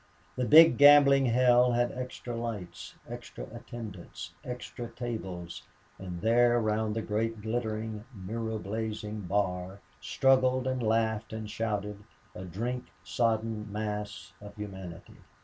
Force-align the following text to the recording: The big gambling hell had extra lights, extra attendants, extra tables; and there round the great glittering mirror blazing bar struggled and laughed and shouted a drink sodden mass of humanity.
The 0.35 0.45
big 0.45 0.79
gambling 0.79 1.27
hell 1.27 1.73
had 1.73 1.91
extra 1.91 2.35
lights, 2.35 2.95
extra 3.07 3.45
attendants, 3.53 4.33
extra 4.43 4.89
tables; 4.89 5.61
and 5.99 6.19
there 6.21 6.59
round 6.59 6.95
the 6.95 7.03
great 7.03 7.39
glittering 7.39 8.05
mirror 8.11 8.57
blazing 8.57 9.21
bar 9.21 9.79
struggled 9.99 10.65
and 10.65 10.81
laughed 10.81 11.33
and 11.33 11.47
shouted 11.47 12.03
a 12.33 12.45
drink 12.45 12.85
sodden 13.03 13.71
mass 13.71 14.33
of 14.41 14.55
humanity. 14.55 15.17